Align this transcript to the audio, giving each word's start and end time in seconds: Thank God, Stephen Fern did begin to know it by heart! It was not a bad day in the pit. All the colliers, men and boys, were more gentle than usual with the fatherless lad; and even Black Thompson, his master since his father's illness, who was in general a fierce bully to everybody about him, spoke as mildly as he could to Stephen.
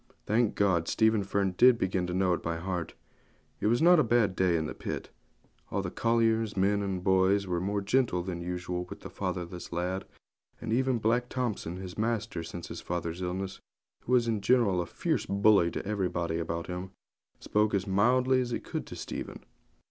Thank 0.25 0.55
God, 0.55 0.87
Stephen 0.87 1.23
Fern 1.23 1.53
did 1.59 1.77
begin 1.77 2.07
to 2.07 2.13
know 2.15 2.33
it 2.33 2.41
by 2.41 2.57
heart! 2.57 2.95
It 3.59 3.67
was 3.67 3.83
not 3.83 3.99
a 3.99 4.03
bad 4.03 4.35
day 4.35 4.57
in 4.57 4.65
the 4.65 4.73
pit. 4.73 5.11
All 5.69 5.83
the 5.83 5.91
colliers, 5.91 6.57
men 6.57 6.81
and 6.81 7.03
boys, 7.03 7.45
were 7.45 7.61
more 7.61 7.81
gentle 7.81 8.23
than 8.23 8.41
usual 8.41 8.85
with 8.85 9.01
the 9.01 9.11
fatherless 9.11 9.71
lad; 9.71 10.05
and 10.59 10.73
even 10.73 10.97
Black 10.97 11.29
Thompson, 11.29 11.77
his 11.77 11.99
master 11.99 12.41
since 12.41 12.67
his 12.67 12.81
father's 12.81 13.21
illness, 13.21 13.59
who 14.05 14.13
was 14.13 14.27
in 14.27 14.41
general 14.41 14.81
a 14.81 14.87
fierce 14.87 15.27
bully 15.27 15.69
to 15.69 15.85
everybody 15.85 16.39
about 16.39 16.65
him, 16.65 16.89
spoke 17.39 17.75
as 17.75 17.85
mildly 17.85 18.41
as 18.41 18.49
he 18.49 18.59
could 18.59 18.87
to 18.87 18.95
Stephen. 18.95 19.43